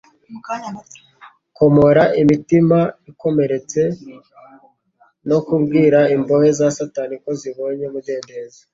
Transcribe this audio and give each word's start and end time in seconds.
komora 1.57 2.03
imitima 2.21 2.79
ikomeretse 3.11 3.81
no 5.29 5.39
kubwira 5.47 5.99
imbohe 6.15 6.49
za 6.57 6.67
Satani 6.77 7.15
ko 7.23 7.29
zibonye 7.39 7.83
umudendezo. 7.89 8.61